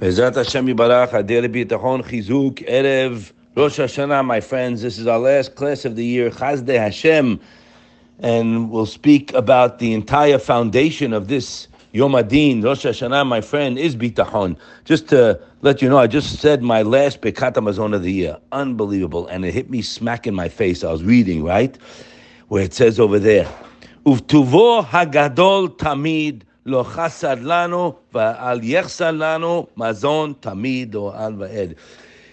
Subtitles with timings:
[0.00, 4.80] Bezrat Hashem Yibarach, Adel B'Yitachon, Chizuk, Erev, Rosh Hashanah, my friends.
[4.80, 7.40] This is our last class of the year, Chazdei Hashem,
[8.20, 13.76] and we'll speak about the entire foundation of this Yom Adin, Rosh Hashanah, my friend,
[13.76, 14.56] is Bitachon.
[14.84, 18.38] Just to let you know, I just said my last Bekat Hamazon of the year.
[18.52, 19.26] Unbelievable.
[19.26, 20.84] And it hit me smack in my face.
[20.84, 21.76] I was reading, right?
[22.46, 23.52] Where it says over there,
[24.06, 31.76] Uvtuvo Hagadol Tamid lo chasad lano va'al yechsad lano mazon tamid or al va'ed.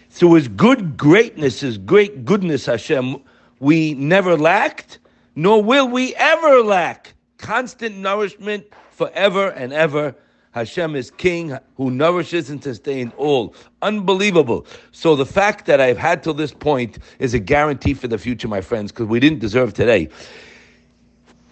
[0.09, 3.17] Through his good greatness, his great goodness, Hashem,
[3.59, 4.99] we never lacked,
[5.35, 7.13] nor will we ever lack.
[7.37, 10.15] Constant nourishment forever and ever.
[10.51, 13.53] Hashem is King who nourishes and sustains all.
[13.81, 14.65] Unbelievable.
[14.93, 18.47] So the fact that I've had till this point is a guarantee for the future,
[18.47, 20.07] my friends, because we didn't deserve today.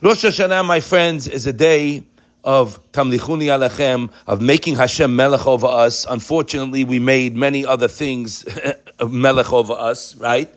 [0.02, 2.04] Rosh Hashanah, my friends, is a day
[2.44, 6.06] of Tamlichuni Alechem, of making Hashem Melech over us.
[6.10, 8.46] Unfortunately, we made many other things
[9.08, 10.54] Melech over us, right?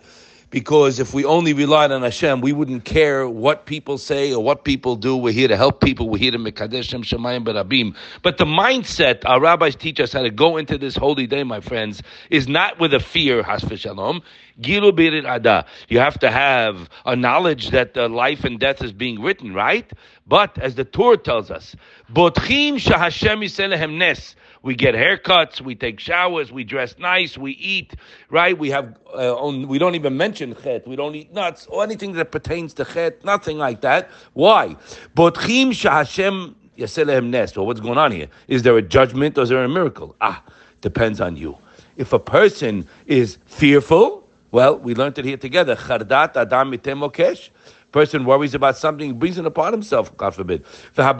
[0.50, 4.64] Because if we only relied on Hashem, we wouldn't care what people say or what
[4.64, 5.16] people do.
[5.16, 6.08] We're here to help people.
[6.08, 7.96] We're here to Mekadesh Shem Shemayim Barabim.
[8.22, 11.60] But the mindset our rabbis teach us how to go into this holy day, my
[11.60, 14.22] friends, is not with a fear, has Shalom.
[14.60, 15.66] Gilu Birit Ada.
[15.88, 19.90] You have to have a knowledge that the life and death is being written, right?
[20.26, 21.76] But as the Torah tells us,
[22.12, 24.34] Botchim Shahashem Yiselehem Nes.
[24.62, 27.94] We get haircuts, we take showers, we dress nice, we eat,
[28.30, 28.58] right?
[28.58, 32.14] We have, uh, on, we don't even mention chet, we don't eat nuts or anything
[32.14, 34.10] that pertains to chet, nothing like that.
[34.32, 34.76] Why?
[35.16, 37.56] Botchim Shahashem Yiselehem Nes.
[37.56, 38.26] Well, what's going on here?
[38.48, 40.16] Is there a judgment or is there a miracle?
[40.20, 40.42] Ah,
[40.80, 41.56] depends on you.
[41.96, 45.76] If a person is fearful, well, we learned it here together.
[45.76, 47.50] Chardat Adam Mitemokesh
[47.96, 50.62] person worries about something, he brings it upon himself, God forbid.
[50.98, 51.16] And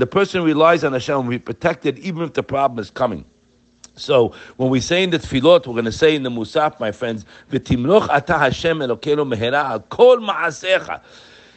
[0.00, 3.24] the person relies on Hashem will be protected even if the problem is coming.
[3.96, 6.92] So when we say in the tefillot, we're going to say in the musaf, my
[6.92, 11.00] friends, "V'timloch ata Hashem mehera ma'asecha."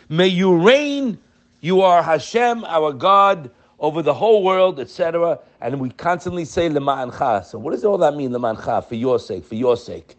[0.10, 1.20] May you reign.
[1.62, 5.40] You are Hashem, our God, over the whole world, etc.
[5.62, 7.46] And we constantly say lema'ancha.
[7.46, 8.86] So what does all that mean, lema'ancha?
[8.86, 10.16] For your sake, for your sake.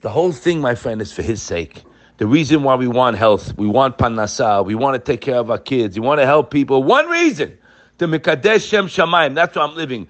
[0.00, 1.82] The whole thing, my friend, is for His sake.
[2.18, 5.50] The reason why we want health, we want panasa, we want to take care of
[5.50, 6.82] our kids, we want to help people.
[6.82, 7.56] One reason,
[7.98, 9.34] to mikadesh shem shamayim.
[9.34, 10.08] That's why I'm living.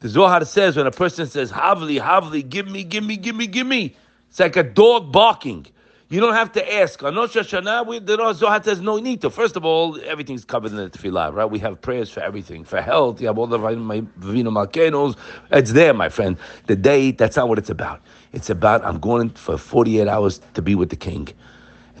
[0.00, 3.46] The Zohar says when a person says havli, havli, give me, give me, give me,
[3.46, 3.96] give me.
[4.28, 5.66] It's like a dog barking.
[6.10, 7.02] You don't have to ask.
[7.02, 9.28] On Rosh Hashanah, the Zohar says no need to.
[9.28, 11.44] First of all, everything's covered in the tefillah, right?
[11.44, 12.64] We have prayers for everything.
[12.64, 15.16] For health, you have all the Vavino Malkenos.
[15.50, 16.38] It's there, my friend.
[16.66, 18.00] The day, that's not what it's about.
[18.32, 21.28] It's about, I'm going for 48 hours to be with the king.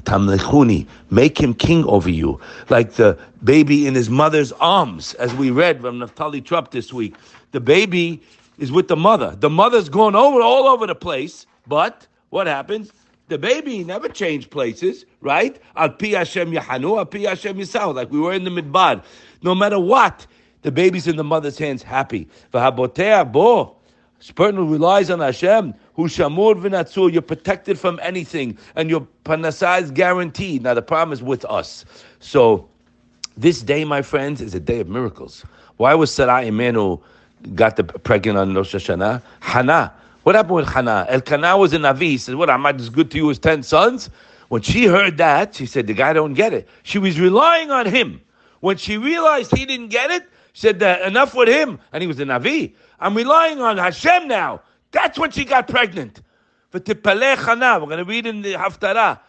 [0.04, 2.40] Tamlechuni, make him king over you,
[2.70, 7.14] like the baby in his mother's arms, as we read from Naftali Trop this week.
[7.52, 8.22] The baby
[8.58, 9.36] is with the mother.
[9.38, 12.90] The mother's going over all over the place, but what happens?
[13.28, 15.60] The baby never changed places, right?
[15.76, 19.02] Al pi Hashem Yahanu, al pi Hashem Yisau, like we were in the midbar.
[19.42, 20.26] No matter what,
[20.62, 22.28] the baby's in the mother's hands, happy.
[22.52, 23.76] V'habotea bo,
[24.20, 25.74] Spurton relies on Hashem.
[25.94, 30.62] Who shamur v'natzur, you're protected from anything, and your panasah is guaranteed.
[30.62, 31.84] Now the problem is with us.
[32.20, 32.68] So
[33.36, 35.44] this day, my friends, is a day of miracles.
[35.76, 37.00] Why was Sarah Imenu
[37.54, 39.22] got the pregnant on Rosh Hashanah?
[39.40, 39.92] Hannah.
[40.28, 41.06] What happened with Hannah?
[41.08, 42.02] Elkanah was a Navi.
[42.02, 44.10] He said, What, I'm not as good to you as 10 sons?
[44.48, 46.68] When she heard that, she said, The guy don't get it.
[46.82, 48.20] She was relying on him.
[48.60, 51.78] When she realized he didn't get it, she said, Enough with him.
[51.94, 52.74] And he was a Navi.
[53.00, 54.60] I'm relying on Hashem now.
[54.90, 56.20] That's when she got pregnant.
[56.74, 59.20] We're going to read in the Haftarah.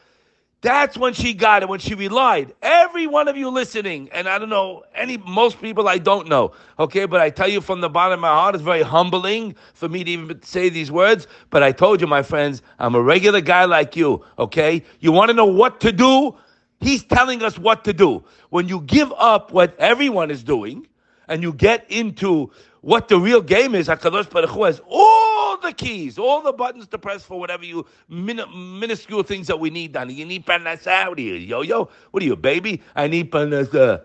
[0.62, 2.53] That's when she got it, when she relied.
[2.62, 6.52] Every one of you listening, and I don't know, any most people I don't know,
[6.78, 9.88] okay, but I tell you from the bottom of my heart, it's very humbling for
[9.88, 11.28] me to even say these words.
[11.50, 14.84] But I told you, my friends, I'm a regular guy like you, okay?
[15.00, 16.36] You want to know what to do?
[16.81, 18.24] He's telling us what to do.
[18.50, 20.88] When you give up what everyone is doing
[21.29, 22.51] and you get into
[22.81, 26.87] what the real game is, HaKadosh Baruch Hu has all the keys, all the buttons
[26.87, 28.41] to press for whatever you min-
[28.79, 30.09] minuscule things that we need done.
[30.09, 31.08] You need panasa.
[31.08, 31.90] What are you, yo yo?
[32.11, 32.81] What are you, baby?
[32.96, 34.02] I need panasa.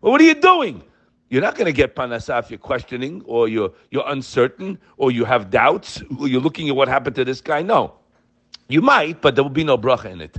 [0.00, 0.82] Well, what are you doing?
[1.30, 5.24] You're not going to get panasa if you're questioning or you're you're uncertain or you
[5.24, 7.62] have doubts or you're looking at what happened to this guy.
[7.62, 7.94] No,
[8.68, 10.38] you might, but there will be no bracha in it.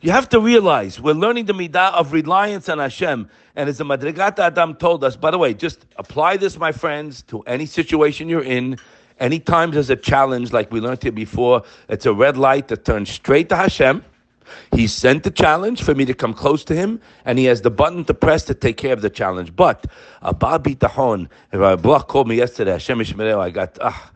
[0.00, 3.28] You have to realize we're learning the midah of reliance on Hashem.
[3.56, 7.22] And as the Madregat HaAdam told us, by the way, just apply this, my friends,
[7.22, 8.78] to any situation you're in.
[9.18, 13.10] Anytime there's a challenge, like we learned here before, it's a red light that turns
[13.10, 14.04] straight to Hashem.
[14.72, 17.70] He sent the challenge for me to come close to him, and he has the
[17.70, 19.54] button to press to take care of the challenge.
[19.54, 19.86] But
[20.22, 24.10] Abba Bitahon, Rabbi Bloch called me yesterday, Hashem Ishmael, I got, ah,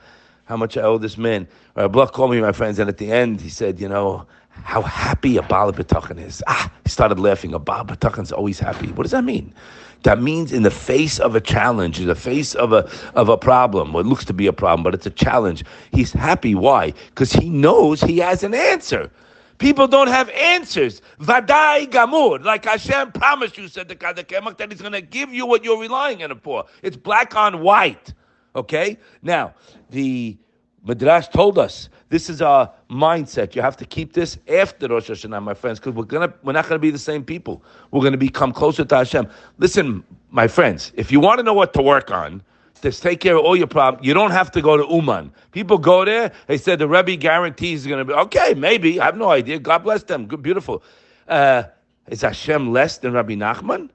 [0.45, 1.49] how much I owe this man.
[1.75, 4.83] Rabbi Bloch called me, my friends, and at the end he said, you know, how
[4.83, 6.43] happy a Baal is.
[6.47, 7.55] Ah, he started laughing.
[7.55, 7.87] A Baal
[8.33, 8.93] always happy.
[8.93, 9.55] What does that mean?
[10.03, 13.37] That means in the face of a challenge, in the face of a of a
[13.37, 16.55] problem, what looks to be a problem, but it's a challenge, he's happy.
[16.55, 16.93] Why?
[17.11, 19.11] Because he knows he has an answer.
[19.59, 21.03] People don't have answers.
[21.21, 25.33] Vadai gamur, like Hashem promised you, said the Kad HaKemach, that He's going to give
[25.33, 26.65] you what you're relying on it for.
[26.83, 28.13] It's black on white.
[28.57, 28.99] Okay.
[29.23, 29.55] Now
[29.91, 30.37] the
[30.85, 33.55] Midrash told us this is our mindset.
[33.55, 36.69] You have to keep this after Rosh Hashanah, my friends, because we're gonna we're not
[36.69, 37.63] gonna be the same people.
[37.91, 39.29] We're gonna become closer to Hashem.
[39.59, 42.43] Listen, my friends, if you want to know what to work on,
[42.83, 44.05] just take care of all your problems.
[44.05, 45.33] You don't have to go to Uman.
[45.53, 46.33] People go there.
[46.49, 48.55] They said the Rebbe guarantees is to be okay.
[48.55, 49.61] Maybe I have no idea.
[49.61, 50.27] God bless them.
[50.27, 50.83] Good, beautiful.
[51.29, 51.65] Uh,
[52.09, 53.91] is Hashem less than Rabbi Nachman?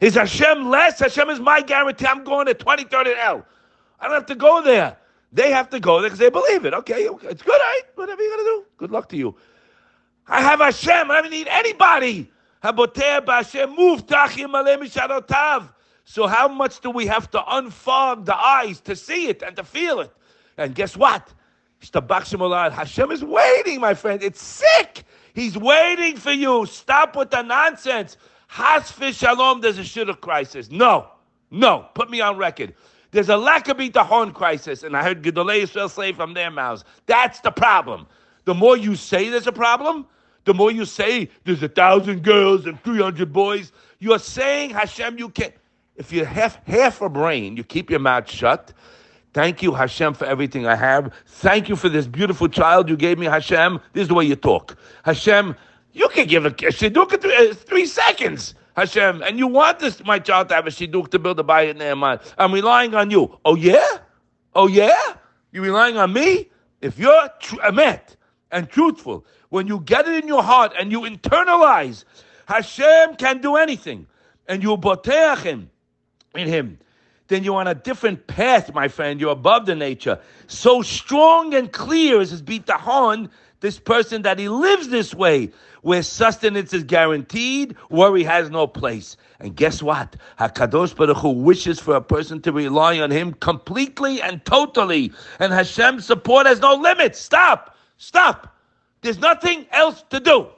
[0.00, 1.00] Is Hashem less?
[1.00, 2.06] Hashem is my guarantee.
[2.06, 3.46] I'm going to 23rd and L.
[3.98, 4.96] I don't have to go there.
[5.32, 6.74] They have to go there because they believe it.
[6.74, 7.82] Okay, it's good, right?
[7.94, 8.64] Whatever you're to do.
[8.76, 9.36] Good luck to you.
[10.26, 11.10] I have Hashem.
[11.10, 12.30] I don't need anybody.
[16.04, 19.64] So how much do we have to unfog the eyes to see it and to
[19.64, 20.12] feel it?
[20.56, 21.32] And guess what?
[21.80, 24.22] Hashem is waiting, my friend.
[24.22, 25.04] It's sick.
[25.34, 26.66] He's waiting for you.
[26.66, 28.16] Stop with the nonsense.
[28.48, 30.70] Has shalom, there's a shidduch crisis.
[30.70, 31.10] No,
[31.50, 31.88] no.
[31.94, 32.74] Put me on record.
[33.10, 36.84] There's a lack of bitachon crisis, and I heard Gedolei Yisrael say from their mouths.
[37.06, 38.06] That's the problem.
[38.44, 40.06] The more you say there's a problem,
[40.44, 45.28] the more you say there's a thousand girls and 300 boys, you're saying, Hashem, you
[45.30, 45.54] can't.
[45.96, 48.72] If you have half a brain, you keep your mouth shut.
[49.34, 51.12] Thank you, Hashem, for everything I have.
[51.26, 53.80] Thank you for this beautiful child you gave me, Hashem.
[53.92, 54.76] This is the way you talk.
[55.04, 55.54] Hashem,
[55.92, 58.54] you can give a shidduch in three uh, seconds.
[58.78, 61.76] Hashem, and you want this, my child, to have a shidduch to build a bayit
[61.76, 62.20] Naaman.
[62.38, 63.36] I'm relying on you.
[63.44, 63.98] Oh yeah?
[64.54, 65.14] Oh yeah?
[65.50, 66.48] You're relying on me?
[66.80, 68.14] If you're tr- emet
[68.52, 72.04] and truthful, when you get it in your heart and you internalize,
[72.46, 74.06] Hashem can do anything,
[74.46, 75.70] and you boteach him
[76.36, 76.78] in him,
[77.26, 79.20] then you're on a different path, my friend.
[79.20, 80.20] You're above the nature.
[80.46, 83.28] So strong and clear is his bitahon,
[83.60, 85.50] this person that he lives this way
[85.82, 89.16] where sustenance is guaranteed, worry has no place.
[89.40, 90.16] And guess what?
[90.38, 95.52] Hakadosh Baruch Hu wishes for a person to rely on Him completely and totally, and
[95.52, 97.20] Hashem's support has no limits.
[97.20, 98.56] Stop, stop.
[99.00, 100.48] There's nothing else to do.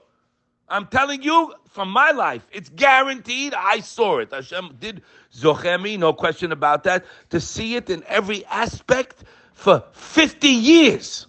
[0.68, 3.54] I'm telling you from my life, it's guaranteed.
[3.54, 4.32] I saw it.
[4.32, 5.02] Hashem did
[5.34, 7.04] zochemi, no question about that.
[7.30, 11.26] To see it in every aspect for 50 years.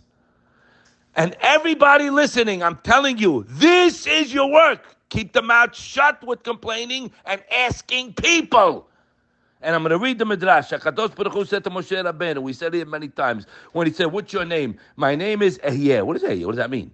[1.15, 4.95] And everybody listening, I'm telling you, this is your work.
[5.09, 8.87] Keep the mouth shut with complaining and asking people.
[9.61, 10.71] And I'm going to read the Midrash.
[10.71, 14.07] HaKadosh Baruch Hu said to Moshe Rabbeinu, we said it many times, when he said,
[14.07, 14.77] what's your name?
[14.95, 16.03] My name is Ehyeh.
[16.03, 16.45] What is Ehyeh?
[16.45, 16.91] What does that mean?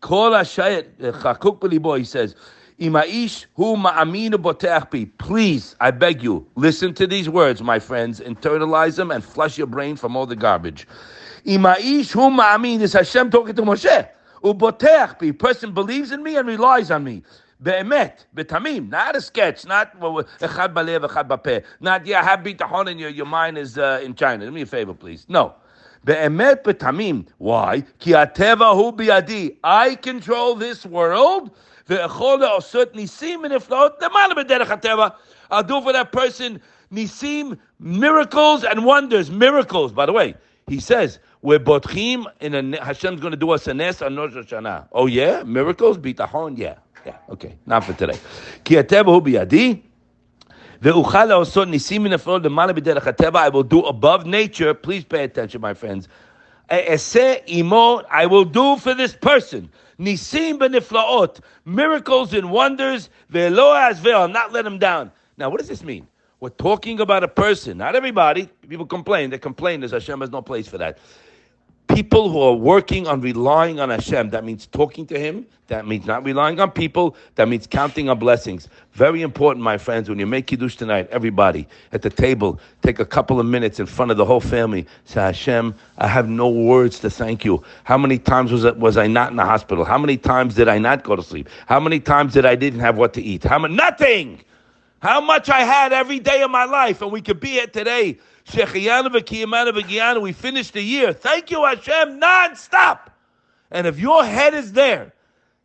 [0.00, 2.34] Kol Chakuk boy, he says,
[2.80, 8.20] Imaish hu ma'aminu boteach Please, I beg you, listen to these words, my friends.
[8.20, 10.86] Internalize them and flush your brain from all the garbage.
[11.44, 14.08] Imaish hu ma'amin is Hashem talking to Moshe.
[14.42, 15.30] Uboteach bi.
[15.32, 17.22] Person believes in me and relies on me.
[17.62, 22.98] Be'emet, betamim, not a sketch, not echad balev, echad bapeh, not yeah, have bitachon and
[22.98, 24.46] your, your mind is uh, in China.
[24.46, 25.26] Do me a favor, please.
[25.28, 25.54] No.
[26.04, 27.26] Be'emet betamim.
[27.36, 27.84] Why?
[27.98, 29.58] Ki ateva hu biadi.
[29.62, 31.50] I control this world.
[31.90, 35.14] Osut nisim and iflot lemala b'derech ateva.
[35.50, 39.30] I'll do for that person nisim, miracles and wonders.
[39.30, 40.34] Miracles, by the way.
[40.70, 44.86] He says, we're botchim and Hashem's going to do us a nes on Rosh Hashanah.
[44.92, 47.16] Oh yeah, miracles, bitachon, yeah, yeah.
[47.28, 48.16] Okay, not for today.
[48.62, 49.82] Ki atevu biyadi.
[53.34, 54.72] I will do above nature.
[54.72, 56.06] Please pay attention, my friends.
[56.70, 59.68] I will do for this person.
[59.98, 63.10] Nisim beniflaot, miracles and wonders.
[63.32, 63.74] Ve'lo
[64.14, 65.10] I'll not let him down.
[65.36, 66.06] Now, what does this mean?
[66.40, 68.48] We're talking about a person, not everybody.
[68.68, 69.30] People complain.
[69.30, 69.80] They complain.
[69.80, 70.98] There's Hashem has no place for that
[71.94, 74.30] people who are working on relying on Hashem.
[74.30, 75.46] That means talking to Him.
[75.66, 77.16] That means not relying on people.
[77.36, 78.68] That means counting on blessings.
[78.92, 80.08] Very important, my friends.
[80.08, 83.86] When you make kiddush tonight, everybody at the table, take a couple of minutes in
[83.86, 84.86] front of the whole family.
[85.04, 87.62] Say, Hashem, I have no words to thank you.
[87.84, 89.84] How many times was, it, was I not in the hospital?
[89.84, 91.48] How many times did I not go to sleep?
[91.66, 93.44] How many times did I didn't have what to eat?
[93.44, 93.74] How many?
[93.74, 94.42] Nothing.
[95.00, 98.18] How much I had every day of my life, and we could be here today
[98.54, 101.12] we finished the year.
[101.12, 103.10] Thank you, Hashem, non-stop.
[103.70, 105.12] And if your head is there,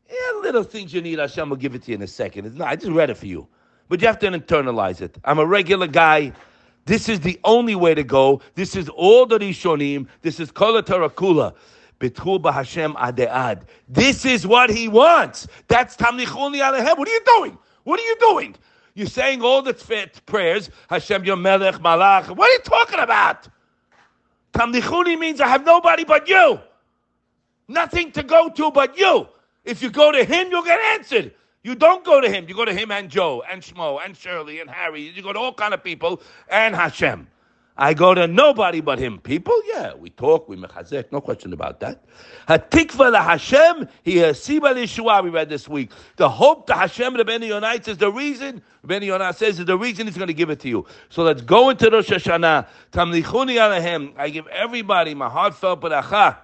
[0.07, 2.45] Yeah, little things you need, Hashem will give it to you in a second.
[2.45, 3.47] It's not, I just read it for you.
[3.89, 5.17] But you have to internalize it.
[5.23, 6.31] I'm a regular guy.
[6.85, 8.41] This is the only way to go.
[8.53, 10.07] This is all the Rishonim.
[10.21, 11.55] This is Kol Tarakula.
[11.99, 13.63] B'Hashem adead.
[13.89, 15.47] This is what he wants.
[15.67, 16.97] That's Tamlichuni alehem.
[16.97, 17.57] What are you doing?
[17.83, 18.55] What are you doing?
[18.95, 19.73] You're saying all the
[20.25, 22.29] prayers, Hashem your melech, malach.
[22.35, 23.47] What are you talking about?
[24.53, 26.59] Tamlichuni means I have nobody but you.
[27.67, 29.27] Nothing to go to but you.
[29.65, 31.33] If you go to him, you'll get answered.
[31.61, 32.47] You don't go to him.
[32.47, 35.01] You go to him and Joe and Shmo and Shirley and Harry.
[35.01, 37.27] You go to all kind of people and Hashem.
[37.77, 39.19] I go to nobody but him.
[39.19, 42.05] People, yeah, we talk, we mechazek, no question about that.
[42.47, 45.91] Hatikva la Hashem, he hasiba lishua, we read this week.
[46.15, 49.77] The hope to Hashem, the Beni Yonai says the reason, Beni Yonai says is the
[49.77, 50.85] reason he's going to give it to you.
[51.09, 52.67] So let's go into Rosh Hashanah.
[52.93, 54.13] Tamlichuni alahem.
[54.17, 56.37] I give everybody my heartfelt beracha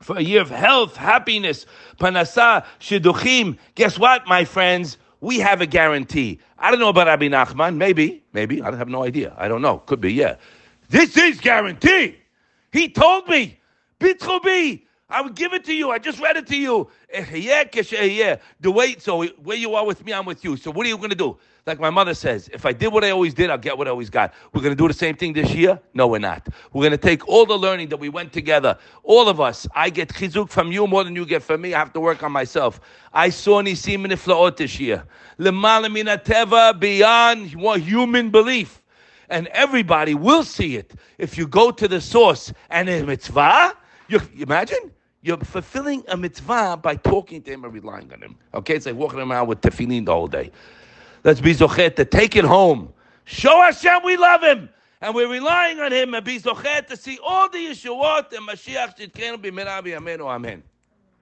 [0.00, 1.66] for a year of health, happiness,
[2.00, 3.58] panasa, shidduchim.
[3.76, 4.98] Guess what, my friends?
[5.20, 6.38] We have a guarantee.
[6.58, 7.76] I don't know about Rabbi Nachman.
[7.76, 8.62] Maybe, maybe.
[8.62, 9.34] I have no idea.
[9.36, 9.78] I don't know.
[9.78, 10.36] Could be, yeah.
[10.88, 12.16] This is guaranteed.
[12.72, 13.58] He told me,
[14.00, 15.90] Bitchobi, I would give it to you.
[15.90, 16.90] I just read it to you.
[17.10, 20.58] The way, so where you are with me, I'm with you.
[20.58, 21.38] So what are you going to do?
[21.64, 23.90] Like my mother says, if I did what I always did, I'll get what I
[23.90, 24.34] always got.
[24.52, 25.80] We're going to do the same thing this year?
[25.94, 26.46] No, we're not.
[26.72, 28.78] We're going to take all the learning that we went together.
[29.02, 29.66] All of us.
[29.74, 31.72] I get chizuk from you more than you get from me.
[31.72, 32.80] I have to work on myself.
[33.12, 35.04] I saw nisim niflaot this year.
[35.38, 37.46] Teva beyond
[37.82, 38.82] human belief.
[39.30, 43.74] And everybody will see it if you go to the source and a mitzvah.
[44.08, 44.90] You, imagine
[45.22, 48.36] you're fulfilling a mitzvah by talking to him and relying on him.
[48.54, 50.50] Okay, it's like walking around with tefillin the whole day.
[51.24, 52.92] Let's be zochet to take it home.
[53.24, 54.70] Show Hashem we love Him.
[55.00, 58.96] And we're relying on Him and be zochet to see all the Yeshuot and Mashiach
[59.12, 60.62] b'mirabi amenu amen.